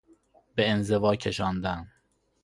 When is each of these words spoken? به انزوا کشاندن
به 0.55 0.67
انزوا 0.69 1.15
کشاندن 1.15 1.87